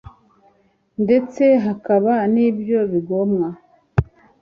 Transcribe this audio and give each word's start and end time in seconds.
ndetse 1.03 1.43
hakaba 1.65 2.13
nibyo 2.33 2.79
bigomwa. 2.91 3.47